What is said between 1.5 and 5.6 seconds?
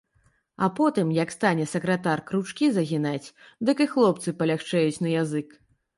сакратар кручкі загінаць, дык і хлопцы палягчэюць на язык.